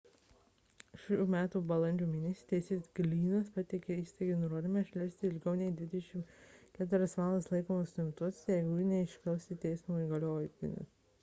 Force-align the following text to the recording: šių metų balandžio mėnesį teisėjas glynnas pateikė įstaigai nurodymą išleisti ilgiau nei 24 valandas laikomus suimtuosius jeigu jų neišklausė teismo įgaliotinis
šių 0.99 1.17
metų 1.33 1.59
balandžio 1.71 2.05
mėnesį 2.13 2.45
teisėjas 2.51 2.87
glynnas 2.99 3.51
pateikė 3.57 3.97
įstaigai 4.03 4.37
nurodymą 4.45 4.81
išleisti 4.85 5.29
ilgiau 5.31 5.53
nei 5.59 5.75
24 5.81 6.89
valandas 7.03 7.49
laikomus 7.55 7.93
suimtuosius 7.99 8.51
jeigu 8.55 8.75
jų 8.81 8.89
neišklausė 8.95 9.59
teismo 9.67 10.03
įgaliotinis 10.07 10.97